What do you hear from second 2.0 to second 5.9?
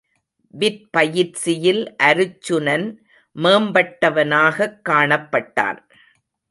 அருச்சுனன் மேம்பட்டவனாகக் காணப்பட்டான்.